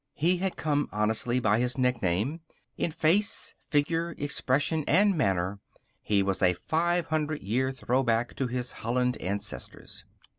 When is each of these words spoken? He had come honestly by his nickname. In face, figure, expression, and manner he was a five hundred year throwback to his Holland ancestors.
He 0.15 0.37
had 0.37 0.55
come 0.57 0.89
honestly 0.91 1.39
by 1.39 1.59
his 1.59 1.77
nickname. 1.77 2.39
In 2.75 2.89
face, 2.89 3.53
figure, 3.69 4.15
expression, 4.17 4.83
and 4.87 5.15
manner 5.15 5.59
he 6.01 6.23
was 6.23 6.41
a 6.41 6.53
five 6.53 7.05
hundred 7.09 7.43
year 7.43 7.71
throwback 7.71 8.35
to 8.37 8.47
his 8.47 8.71
Holland 8.71 9.15
ancestors. 9.17 10.03